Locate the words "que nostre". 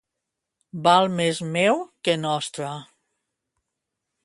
2.09-2.73